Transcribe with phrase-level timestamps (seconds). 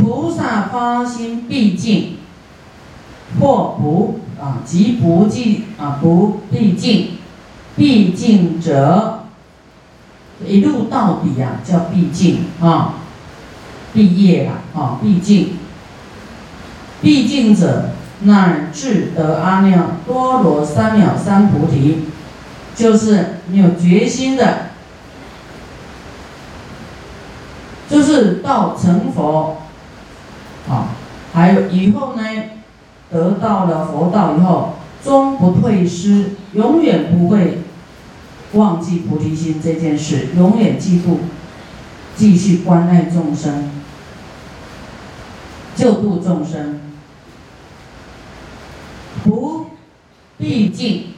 [0.00, 2.16] 菩萨发心毕竟，
[3.38, 7.18] 或不啊，即不尽啊，不毕竟，
[7.76, 9.24] 毕竟者，
[10.46, 12.94] 一路到底呀，叫毕竟啊，
[13.92, 15.58] 毕业了啊，毕竟，
[17.02, 17.90] 毕竟者，
[18.22, 22.04] 乃至得阿耨多罗三藐三菩提，
[22.74, 24.70] 就是你有决心的。
[27.88, 29.62] 就是到成佛，
[30.68, 30.88] 啊，
[31.32, 32.22] 还有以后呢，
[33.10, 37.58] 得到了佛道以后，终不退失，永远不会
[38.52, 41.20] 忘记菩提心这件事，永远记住，
[42.14, 43.70] 继续关爱众生，
[45.74, 46.80] 救度众生，
[49.24, 49.66] 不
[50.36, 51.14] 毕竟，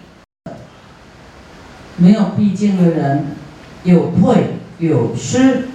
[1.96, 3.36] 没有毕竟的人，
[3.84, 5.68] 有退有失。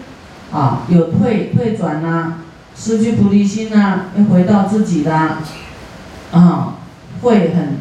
[0.49, 2.35] 啊，有退退转呐，
[2.79, 5.11] 失去菩提心啊，又回到自己的，
[6.31, 6.75] 啊，
[7.21, 7.77] 会很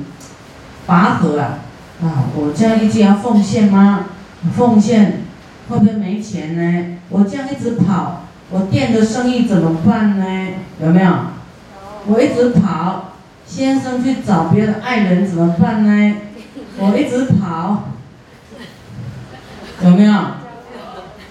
[0.87, 1.59] 拔河啊，
[2.03, 4.07] 啊，我这样一直要奉献吗？
[4.57, 5.25] 奉献
[5.69, 6.99] 会不会没钱呢？
[7.11, 10.25] 我这样一直跑，我店的生意怎么办呢？
[10.83, 11.13] 有没有？
[12.07, 13.13] 我一直跑，
[13.47, 16.17] 先生去找别的爱人怎么办呢？
[16.79, 17.85] 我一直跑，
[19.85, 20.15] 有没有？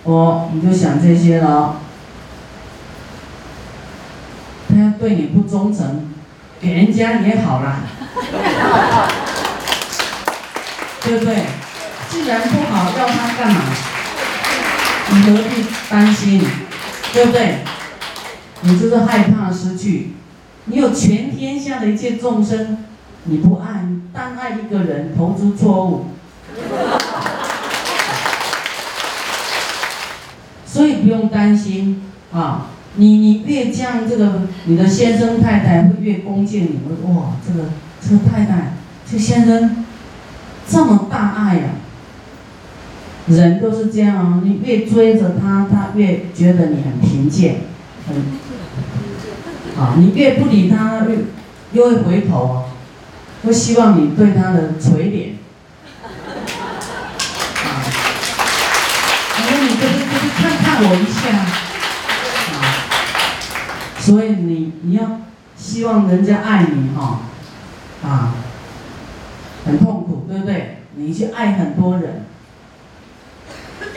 [0.04, 1.78] 哦，你就想这些了。
[4.76, 6.10] 他要对你不忠诚，
[6.60, 7.78] 给人家也好啦，
[11.02, 11.46] 对不对？
[12.10, 13.62] 既然不好，要他干嘛？
[15.12, 16.44] 你何必担心？
[17.14, 17.60] 对不对？
[18.62, 20.12] 你就是害怕失去。
[20.66, 22.80] 你有全天下的一切众生，
[23.24, 26.08] 你不爱，单爱一个人，投资错误。
[30.66, 32.04] 所以不用担心
[32.34, 32.66] 啊，
[32.98, 36.80] 你你越这样，这个你的先生太太会越恭敬你。
[36.88, 37.70] 我哇，这个
[38.02, 38.74] 这个太太，
[39.10, 39.86] 这先生
[40.68, 41.64] 这么大爱呀！
[43.28, 47.62] 人都是这样啊，你越追着他，他越觉得你很贫贱，
[48.08, 48.16] 很
[49.78, 51.18] 啊，你越不理他，越
[51.74, 52.66] 又会回头，
[53.44, 55.36] 会希望你对他的垂怜。
[60.78, 61.65] 我一下，
[64.06, 65.22] 所以你你要
[65.58, 67.22] 希望人家爱你哈，
[68.04, 68.36] 啊，
[69.66, 70.78] 很痛苦，对不对？
[70.96, 72.22] 你去爱很多人，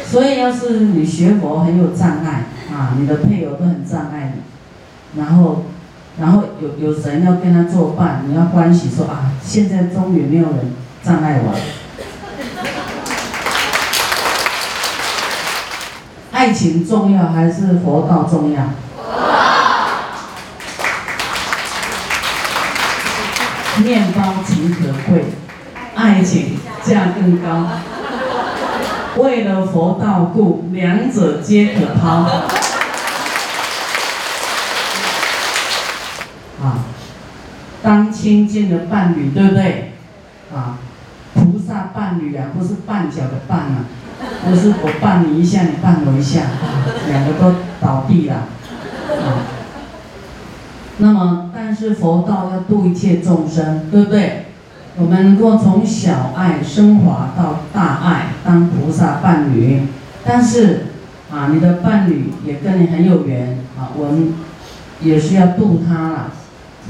[0.02, 5.64] 所以要是你学佛很有障碍啊，你的配偶都很障碍你，然后，
[6.18, 11.54] 然后有有人要跟他作伴，你要欢喜说啊，现在终于没有人障碍我。
[16.32, 18.62] 爱情重要还是佛道重要？
[23.84, 25.24] 面包情可贵，
[25.94, 27.68] 爱情价更高。
[29.16, 32.28] 为了佛道故，两者皆可抛。
[36.60, 36.84] 啊，
[37.82, 39.92] 当亲近的伴侣，对不对？
[40.54, 40.78] 啊，
[41.34, 43.84] 菩萨伴侣啊，不是绊脚的绊啊。
[44.44, 46.40] 不是我绊你一下，你绊我一下，
[47.08, 48.34] 两个都倒地了。
[48.34, 49.46] 啊，
[50.96, 54.46] 那么但是佛道要度一切众生，对不对？
[54.96, 59.82] 我们能够从小爱升华到大爱，当菩萨伴侣。
[60.24, 60.86] 但是
[61.30, 64.32] 啊，你的伴侣也跟你很有缘啊，我们
[65.02, 66.30] 也是要度他了，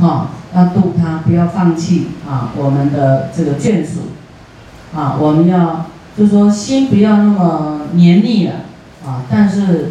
[0.00, 4.02] 啊，要度他，不要放弃啊，我们的这个眷属，
[4.94, 5.86] 啊，我们要。
[6.16, 8.54] 就说心不要那么黏腻了
[9.04, 9.90] 啊，但是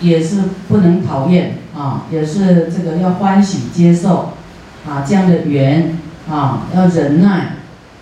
[0.00, 4.34] 也是不能讨厌啊，也是这个要欢喜接受
[4.86, 5.98] 啊，这样的缘
[6.30, 7.56] 啊，要忍耐，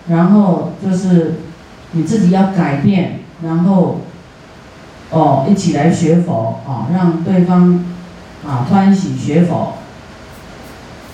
[0.07, 1.35] 然后就是
[1.93, 4.01] 你自己要改变，然后
[5.09, 7.83] 哦一起来学佛啊，让对方
[8.45, 9.73] 啊欢喜学佛，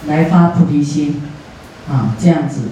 [0.08, 1.22] 来发菩提心
[1.90, 2.70] 啊，这样子。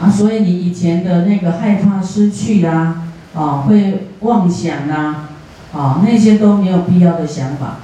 [0.00, 3.02] 啊，所以你以前的那个害怕失去啦，
[3.36, 5.28] 啊，会妄想啦，
[5.72, 7.76] 啊，那些都没有必要的想法，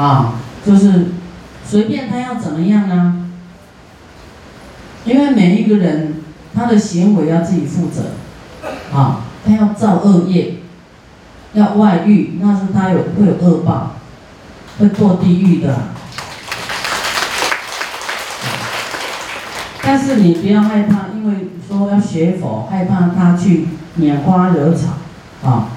[0.00, 0.34] 啊，
[0.66, 1.06] 就是
[1.64, 3.30] 随便他要怎么样呢？
[5.04, 6.14] 因为每一个人
[6.52, 8.02] 他的行为要自己负责，
[8.92, 10.56] 啊，他要造恶业，
[11.52, 13.92] 要外遇，那是他有会有恶报，
[14.80, 15.78] 会堕地狱的。
[19.80, 23.68] 但是你不要害怕，因为说要学佛，害怕他去
[24.00, 24.94] 拈花惹草，
[25.48, 25.68] 啊，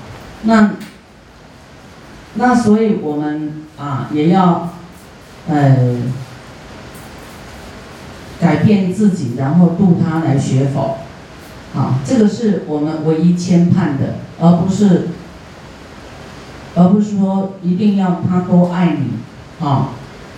[0.42, 0.72] 那
[2.34, 4.70] 那所以我们啊也要
[5.50, 5.96] 呃，
[8.40, 10.98] 改变自己，然后度他来学佛，
[11.76, 15.08] 啊，这个是我们唯一牵盼的，而不是，
[16.76, 19.90] 而不是说一定要他多爱你，啊，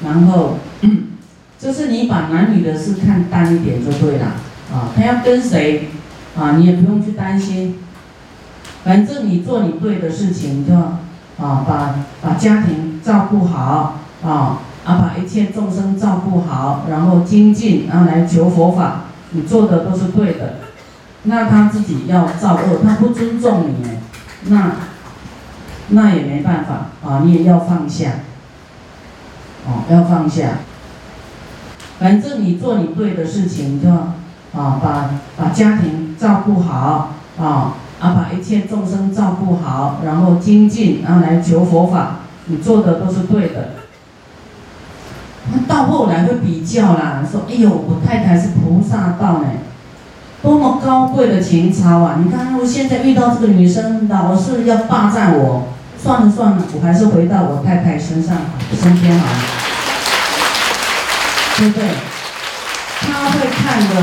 [0.03, 0.55] 然后，
[1.59, 4.27] 就是你把男女的事看淡一点就对了，
[4.73, 5.89] 啊，他要跟谁，
[6.37, 7.75] 啊，你也不用去担心，
[8.85, 14.59] 反正你做你对的事情，就，啊，把把家庭照顾好，啊。
[14.85, 20.55] 啊，把一切众生照顾好，然后精进，然后来求佛法，你做的都是对的。
[21.23, 23.85] 那他自己要造恶，他不尊重你，
[24.49, 24.71] 那
[25.89, 28.11] 那也没办法啊，你也要放下。
[29.67, 30.59] 哦，要放下。
[31.99, 33.87] 反正你做你对的事情，就
[34.59, 43.80] 啊，把把家庭照顾好，啊啊，把一切众生照顾好，然后精进，然后来求佛法，你做的都是对的。
[45.67, 49.47] 到后来会比较啦，说：“哎呦，我太太是菩萨道呢，
[50.41, 52.15] 多么高贵的情操啊！
[52.23, 55.67] 你看我现在遇到这个女生，老是要霸占我，
[56.01, 58.37] 算了算了，我还是回到我太太身上
[58.81, 59.39] 身边好了，
[61.57, 61.89] 对不对？
[63.01, 63.95] 他会看的，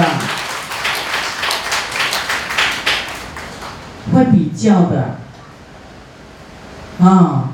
[4.12, 5.16] 会比较的，
[7.00, 7.47] 啊。”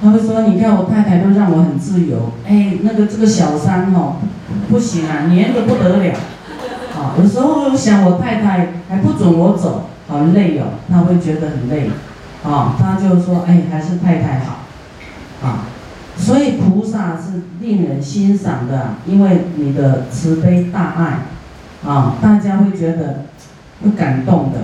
[0.00, 4.18] 他会说：“你看我太太都让我很自由，哎，那个这个小三哦，
[4.70, 6.14] 不行啊，黏得不得了。
[6.96, 11.90] 啊，有时候我想我太太还不准我走，好累哦，他会觉得很累。
[12.44, 14.58] 啊，他就说：哎，还是太太好。
[15.42, 15.66] 啊，
[16.16, 23.24] 所以菩萨是令人欣赏的，因为你的慈悲大爱，啊，大家会觉得
[23.82, 24.60] 会感动的，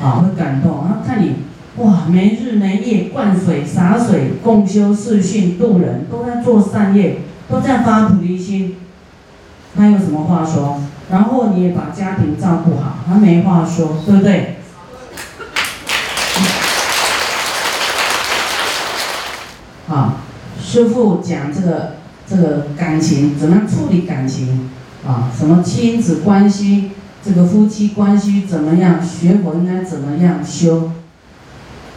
[0.00, 0.84] 啊，会感动。
[0.84, 1.34] 然后看你。”
[1.78, 7.18] 哇，没日没夜灌水洒水共修四训度人，都在做善业，
[7.50, 8.76] 都在发菩提心。
[9.76, 10.80] 他有什么话说？
[11.10, 14.56] 然后你也把家庭照顾好，他没话说，对不对？
[19.88, 20.16] 啊，
[20.58, 21.96] 师傅讲这个
[22.26, 24.70] 这个感情怎么样处理感情
[25.06, 25.30] 啊？
[25.38, 28.98] 什么亲子关系，这个夫妻关系怎么样？
[29.00, 30.90] 学佛应该怎么样修？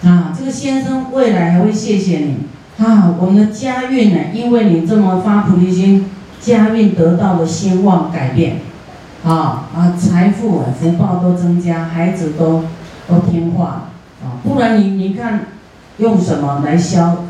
[0.05, 2.37] 啊，这个先生未来还会谢谢你
[2.77, 3.15] 啊！
[3.19, 6.05] 我们的家运呢，因为你这么发菩提心，
[6.39, 8.61] 家运得到了兴旺改变，
[9.25, 12.63] 啊啊，财富啊福报都增加，孩子都
[13.09, 13.89] 都听话
[14.23, 14.39] 啊！
[14.41, 15.47] 不然你你看
[15.97, 17.25] 用什么来消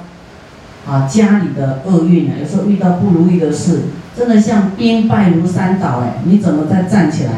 [0.88, 2.34] 啊家里的厄运呢？
[2.40, 3.86] 有时候遇到不如意的事，
[4.16, 7.32] 真的像兵败如山倒哎，你怎么再站起来？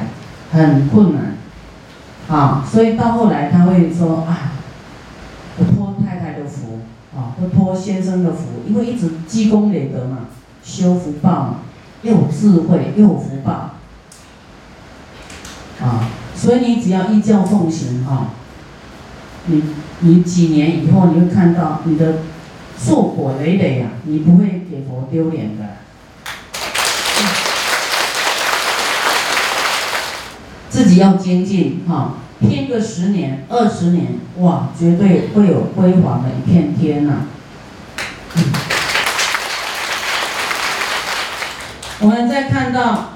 [0.52, 1.38] 很困难
[2.28, 2.66] 啊！
[2.70, 4.51] 所以到后来他会说啊。
[7.50, 10.28] 托太太的福啊，或托先生的福，因为一直积功累德嘛，
[10.64, 11.56] 修福报嘛，
[12.04, 13.76] 又有智慧，又有福报，
[15.82, 18.30] 啊，所以你只要依教奉行啊，
[19.46, 19.64] 你
[20.02, 22.20] 你几年以后你会看到你的
[22.78, 25.78] 硕果累累呀，你不会给佛丢脸的，
[30.70, 32.16] 自己要精进哈。
[32.40, 37.28] 拼个十年、二十年，哇，绝对会有辉煌的一片天呐
[42.08, 43.14] 们再看到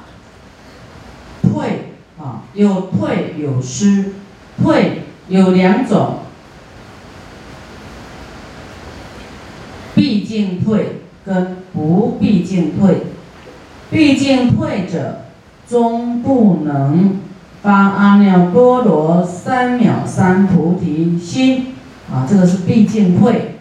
[1.44, 4.14] 退啊，有退有失，
[4.60, 6.22] 退有两种，
[9.94, 13.04] 毕竟退跟不毕竟退，
[13.92, 15.26] 毕竟退者
[15.70, 17.20] 终不能。
[17.62, 21.76] 发阿耨多罗三藐三菩提心，
[22.12, 23.58] 啊，这个是毕竟退，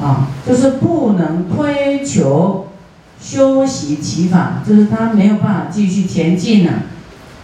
[0.00, 2.66] 啊，就是不能推求
[3.20, 6.84] 修习其法，就是他没有办法继续前进了，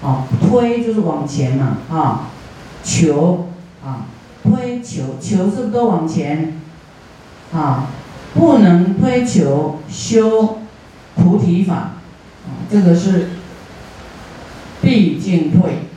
[0.03, 2.31] 啊，推就是往前嘛，啊，
[2.83, 3.49] 求，
[3.85, 4.07] 啊，
[4.43, 6.61] 推求，求是不是都往前？
[7.53, 7.89] 啊，
[8.35, 10.59] 不能推求修
[11.15, 13.31] 菩提法，啊，这个是。
[14.83, 15.89] 必进退，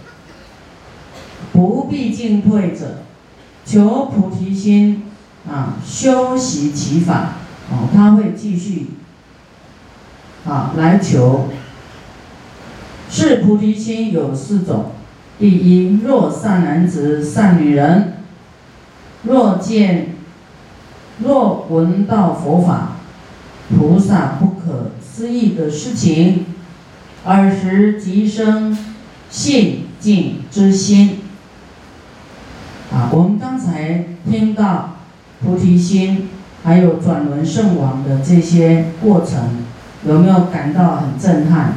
[1.52, 3.04] 不必进退者，
[3.64, 5.04] 求菩提心
[5.48, 7.34] 啊，修习其法
[7.70, 8.88] 哦，他会继续
[10.46, 11.50] 啊来求。
[13.10, 14.92] 是菩提心有四种：
[15.40, 18.18] 第一，若善男子、善女人，
[19.24, 20.16] 若见、
[21.24, 22.98] 若闻到佛法、
[23.76, 26.46] 菩萨不可思议的事情。
[27.26, 28.78] 尔时即生
[29.30, 31.20] 信敬之心。
[32.94, 34.96] 啊，我们刚才听到
[35.44, 36.30] 菩提心
[36.64, 39.66] 还有转轮圣王的这些过程，
[40.06, 41.76] 有没有感到很震撼、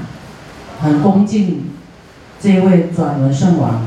[0.80, 1.70] 很恭敬
[2.40, 3.82] 这位转轮圣王？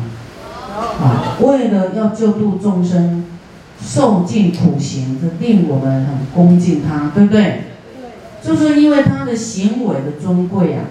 [0.76, 3.26] 啊，为了要救度众生，
[3.82, 7.62] 受尽苦行，这令我们很恭敬他，对不对？
[8.42, 10.84] 就是因为他的行为的尊贵啊，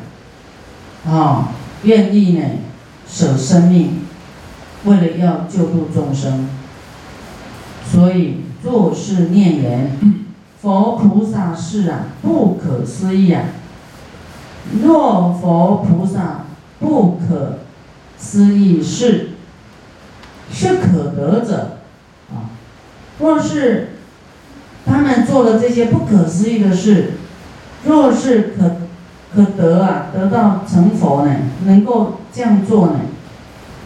[1.06, 1.48] 啊，
[1.82, 2.44] 愿意呢
[3.06, 4.00] 舍生命，
[4.84, 6.48] 为了要救度众生，
[7.84, 9.98] 所以做事念言，
[10.64, 13.44] 佛菩萨是啊，不可思议啊。
[14.82, 16.46] 若佛菩萨
[16.80, 17.58] 不可
[18.18, 19.28] 思议是。
[20.52, 21.78] 是可得者，
[22.30, 22.52] 啊，
[23.18, 23.96] 若是
[24.86, 27.14] 他们做了这些不可思议的事，
[27.84, 28.76] 若是可
[29.34, 33.00] 可得啊，得到成佛呢，能够这样做呢，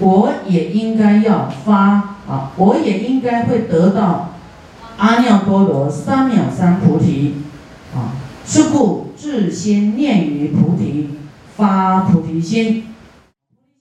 [0.00, 4.35] 我也应该要发啊，我也应该会得到
[4.99, 7.37] 阿耨多罗三藐三菩提，
[7.95, 11.11] 啊，是故自心念于菩提，
[11.57, 12.88] 发菩提心，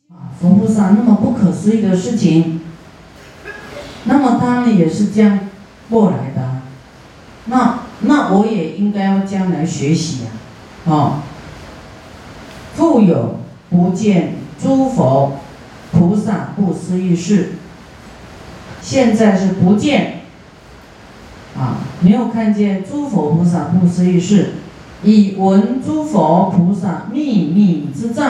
[0.09, 2.61] 啊，佛菩萨那么不可思议的事情。
[4.03, 5.39] 那么他们也是这样
[5.89, 6.61] 过来的，
[7.45, 10.29] 那那我也应该要将来学习呀，
[10.85, 11.19] 哦。
[12.75, 13.39] 复有
[13.71, 15.39] 不见诸佛
[15.91, 17.53] 菩萨不思议事，
[18.83, 20.21] 现在是不见，
[21.57, 24.51] 啊，没有看见诸佛菩萨不思议事，
[25.03, 28.25] 以闻诸佛菩萨秘密之藏，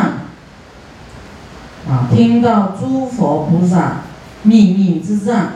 [1.89, 4.03] 啊，听到诸佛菩萨
[4.43, 5.47] 秘密之藏。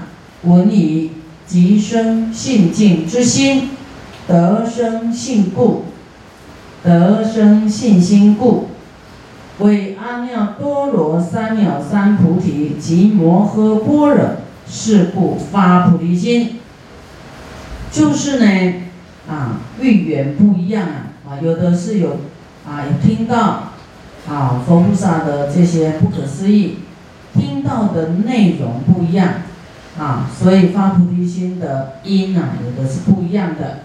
[0.43, 1.11] 闻以
[1.45, 3.69] 即生信敬之心，
[4.27, 5.83] 得生信故，
[6.83, 8.69] 得生信心故，
[9.59, 14.25] 为阿耨多罗三藐三菩提及摩诃般若，
[14.67, 16.57] 是故发菩提心。
[17.91, 18.73] 就是呢，
[19.29, 20.95] 啊，遇缘不一样啊，
[21.27, 22.17] 啊，有的是有，
[22.65, 23.73] 啊，有听到，
[24.27, 26.77] 啊，佛菩萨的这些不可思议，
[27.33, 29.33] 听到的内容不一样。
[29.99, 33.81] 啊，所以发菩提心的因啊，有的是不一样的，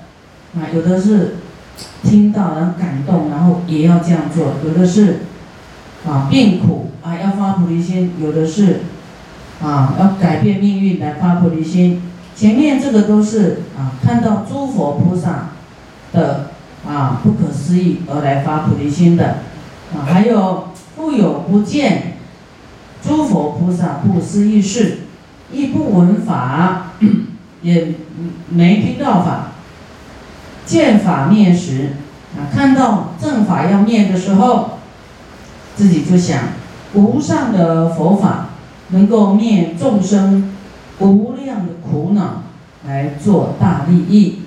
[0.54, 1.38] 啊，有的是
[2.04, 5.22] 听到然后感动，然后也要这样做；有的是
[6.06, 8.82] 啊病苦啊要发菩提心；有的是
[9.60, 12.00] 啊要改变命运来发菩提心。
[12.36, 15.48] 前面这个都是啊看到诸佛菩萨
[16.12, 16.50] 的
[16.86, 19.38] 啊不可思议而来发菩提心的，
[19.94, 22.18] 啊还有复有不见
[23.02, 24.98] 诸佛菩萨不思议事。
[25.52, 26.94] 亦不闻法，
[27.62, 27.94] 也
[28.48, 29.52] 没听到法。
[30.66, 31.92] 见法灭时，
[32.36, 34.70] 啊，看到正法要灭的时候，
[35.76, 36.40] 自己就想，
[36.94, 38.46] 无上的佛法
[38.88, 40.52] 能够灭众生
[40.98, 42.42] 无量的苦恼，
[42.86, 44.40] 来做大利益。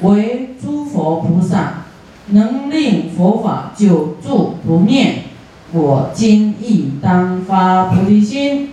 [0.00, 1.84] 为诸佛菩萨
[2.26, 5.22] 能令佛法久住不灭，
[5.72, 8.70] 我今亦当发菩提心。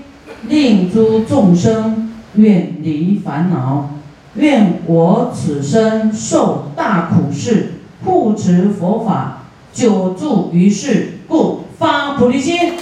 [0.47, 3.89] 令诸众生远离烦恼，
[4.35, 7.73] 愿我此生受大苦事，
[8.05, 12.73] 护持佛法，久住于世，故发菩提心。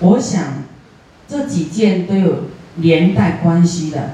[0.00, 0.44] 我想
[1.28, 2.44] 这几件都有
[2.76, 4.10] 连带关系的，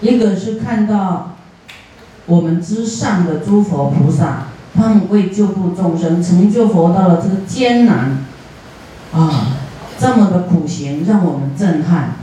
[0.00, 1.36] 一个是看到
[2.26, 8.24] 我们之上的诸佛菩萨，他们为救度众生，成就佛道的这个艰难。
[9.12, 9.52] 啊，
[9.96, 12.16] 这么的苦行让我们震撼，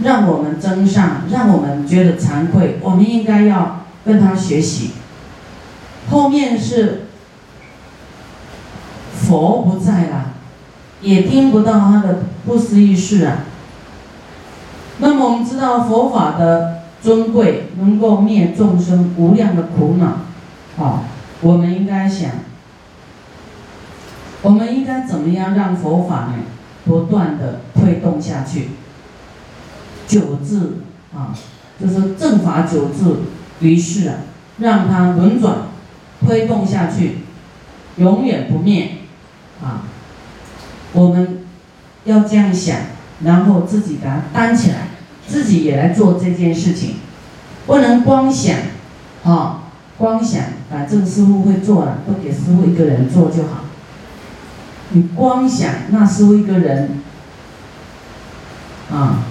[0.00, 2.78] 让我们增上，让我们觉得惭愧。
[2.80, 4.92] 我们应该要跟他学习。
[6.08, 7.06] 后面是
[9.12, 10.34] 佛不在了，
[11.02, 13.44] 也听不到他的不思议事啊。
[14.98, 21.04] 那么我们知道佛法的尊贵，能够灭众生无量的苦恼，啊，
[21.40, 22.30] 我们应该想。
[24.42, 26.34] 我们应该怎么样让佛法呢
[26.86, 28.68] 不断的推动下去？
[30.06, 30.78] 久治
[31.14, 31.32] 啊，
[31.78, 33.16] 就是正法久治
[33.60, 34.16] 于世啊，
[34.58, 35.68] 让它轮转
[36.26, 37.18] 推动下去，
[37.96, 38.92] 永远不灭
[39.62, 39.84] 啊！
[40.92, 41.40] 我们
[42.04, 42.76] 要这样想，
[43.24, 44.88] 然后自己把它担起来，
[45.26, 46.96] 自己也来做这件事情，
[47.66, 48.56] 不能光想
[49.24, 49.64] 啊，
[49.96, 53.64] 光想反正师傅会做了，都给师傅一个人做就好。
[54.90, 57.00] 你光想那师傅一个人，
[58.90, 59.24] 啊，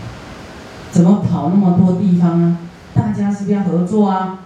[0.92, 2.58] 怎么跑那么多地方啊？
[2.94, 4.40] 大家是不是要合作啊？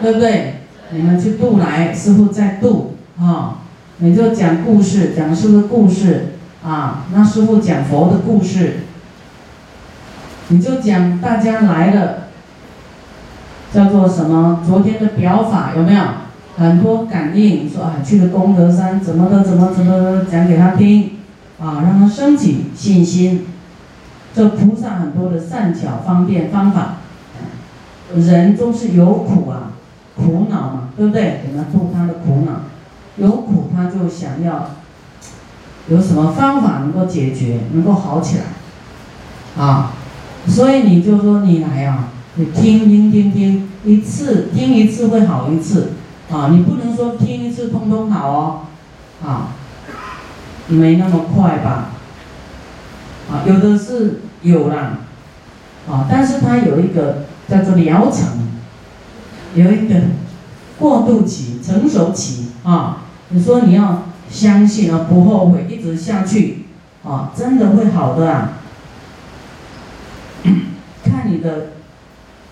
[0.00, 0.62] 对不对？
[0.90, 3.61] 你们去渡来，师傅在渡，啊，
[4.04, 6.32] 你就讲故事，讲师傅的故事，
[6.64, 8.78] 啊，那师傅讲佛的故事，
[10.48, 12.24] 你就讲大家来了，
[13.72, 14.60] 叫做什么？
[14.66, 16.02] 昨天的表法有没有？
[16.56, 21.18] 很多感应，说啊去了功德山，怎么的怎么怎么讲给他听，
[21.60, 23.46] 啊让他升起信心。
[24.34, 26.96] 这菩萨很多的善巧方便方法，
[28.16, 29.72] 人都是有苦啊，
[30.16, 31.40] 苦恼嘛，对不对？
[31.46, 32.52] 给他度他的苦恼，
[33.16, 34.70] 有苦他就想要
[35.88, 39.92] 有什么方法能够解决，能够好起来，啊，
[40.46, 45.92] 所以你就说你来啊，你听听听听一次，听一次会好一次。
[46.30, 48.60] 啊，你不能说听一次通通好哦，
[49.22, 49.48] 啊，
[50.66, 51.90] 没那么快吧？
[53.30, 55.00] 啊，有的是有啦，
[55.90, 58.48] 啊，但是它有一个叫做疗程，
[59.54, 59.96] 有一个
[60.82, 63.04] 过渡期、成熟期啊。
[63.28, 66.64] 你说你要相信啊，不后悔，一直下去
[67.04, 68.58] 啊，真的会好的啊。
[71.04, 71.68] 看你的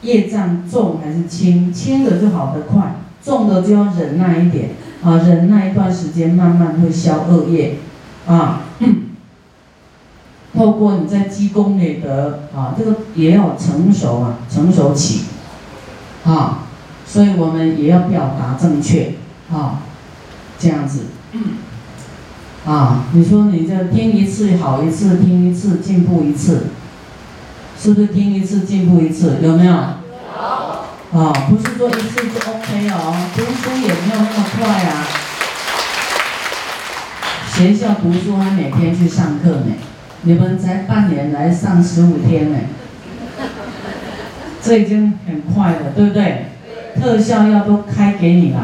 [0.02, 2.94] 业障重还是轻，轻的就好得快。
[3.22, 4.70] 重的就要忍耐一点
[5.02, 7.78] 啊，忍耐一段时间，慢慢会消恶业
[8.26, 8.62] 啊。
[10.56, 15.24] 透过你在积功累德啊，这个也要成熟啊，成熟起
[16.24, 16.66] 啊，
[17.12, 19.14] 所以我们也要表达正确
[19.52, 19.82] 啊，
[20.60, 21.06] 这样子
[22.64, 23.06] 啊。
[23.12, 26.68] 你说你这听一次好一次，听一次进步一次，
[27.76, 29.38] 是不是听一次进步一次？
[29.42, 29.72] 有没有？
[29.74, 29.98] 啊，
[31.48, 35.04] 不是说一次就 OK 哦，读书也没有那么快啊。
[37.52, 39.72] 学校读书还每天去上课呢，
[40.22, 42.58] 你们才半年来上十五天呢，
[44.62, 46.46] 这已经很快了，对不对？
[46.98, 48.58] 特效药都开给你了，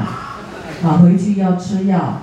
[0.85, 2.23] 啊，回去要吃药。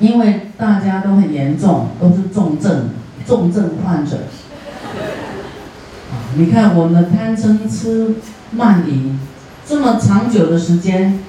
[0.00, 2.90] 因为大家都很严重，都是重症，
[3.26, 4.18] 重症患者。
[6.36, 8.16] 你看我们的贪嗔痴
[8.50, 9.16] 慢疑，
[9.66, 11.20] 这么长久的时间，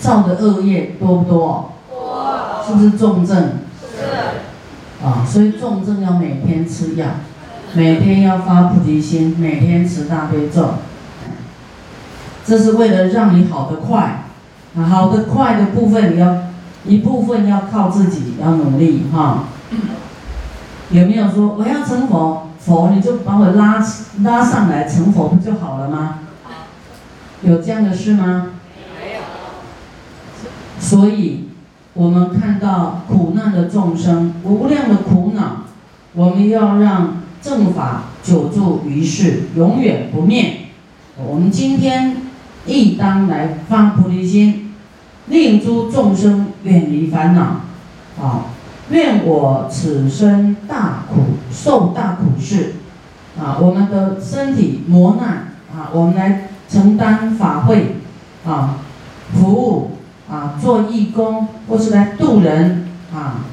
[0.00, 1.72] 造的恶业多不多？
[1.88, 2.64] 多。
[2.66, 3.60] 是不是重症？
[3.80, 5.04] 是。
[5.04, 7.06] 啊，所以重症要每天吃药，
[7.76, 10.76] 每天要发菩提心，每天持大悲咒。
[12.46, 14.24] 这是为了让你好得快，
[14.88, 16.44] 好得快的部分你要
[16.86, 19.44] 一部分要靠自己，要努力哈。
[20.88, 22.48] 有没有说我要成佛？
[22.60, 23.84] 佛你就把我拉
[24.22, 26.20] 拉上来成佛不就好了吗？
[27.42, 28.52] 有这样的事吗？
[28.98, 29.20] 没有。
[30.80, 31.50] 所以，
[31.92, 35.64] 我们看到苦难的众生无量的苦恼，
[36.14, 40.62] 我们要让正法久住于世，永远不灭。
[41.16, 42.16] 我们今天
[42.66, 44.74] 亦当来发菩提心，
[45.26, 47.60] 令诸众生远离烦恼，
[48.20, 48.46] 啊。
[48.90, 52.74] 愿我此生大苦受大苦事，
[53.38, 55.52] 啊，我们的身体磨难。
[55.72, 57.94] 啊，我们来承担法会，
[58.44, 58.78] 啊，
[59.34, 59.92] 服务。
[60.28, 62.88] 啊，做义工或是来渡人。
[63.14, 63.44] 啊，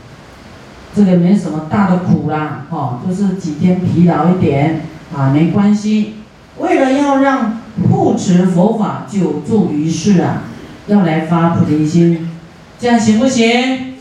[0.95, 4.81] 这个没什么大的苦啦，哦，就是几天疲劳一点
[5.15, 6.15] 啊，没关系。
[6.59, 10.43] 为了要让护持佛法久住于世啊，
[10.87, 12.29] 要来发菩提心，
[12.79, 13.92] 这样行不行？